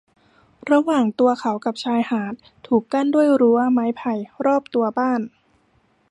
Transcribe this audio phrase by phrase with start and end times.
[0.71, 2.33] ระหว่างตัวเขากับชายหาด
[2.67, 4.13] ถูกกั้นด้วยรั้วไม้ไผ่
[4.45, 5.21] รอบตัวบ้าน